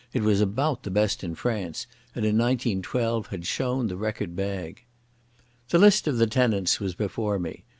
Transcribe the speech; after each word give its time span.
It 0.13 0.23
was 0.23 0.41
about 0.41 0.81
the 0.81 0.89
best 0.89 1.23
in 1.23 1.35
France, 1.35 1.85
and 2.15 2.25
in 2.25 2.35
1912 2.35 3.27
had 3.27 3.45
shown 3.45 3.85
the 3.85 3.95
record 3.95 4.35
bag. 4.35 4.81
The 5.69 5.77
list 5.77 6.07
of 6.07 6.17
the 6.17 6.25
tenants 6.25 6.79
was 6.79 6.95
before 6.95 7.37
me. 7.37 7.65